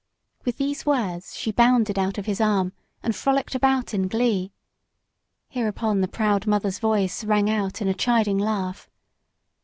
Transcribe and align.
With 0.45 0.57
these 0.57 0.83
words 0.83 1.35
she 1.37 1.51
bounded 1.51 1.99
out 1.99 2.17
of 2.17 2.25
his 2.25 2.41
arm 2.41 2.73
and 3.03 3.15
frolicked 3.15 3.53
about 3.53 3.93
in 3.93 4.07
glee. 4.07 4.51
Hereupon 5.47 6.01
the 6.01 6.07
proud 6.07 6.47
mother's 6.47 6.79
voice 6.79 7.23
rang 7.23 7.51
out 7.51 7.83
in 7.83 7.87
a 7.87 7.93
chiding 7.93 8.39
laugh. 8.39 8.89